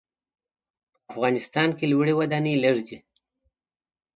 [1.05, 2.97] په افغانستان کې لوړې ودانۍ لږ دي.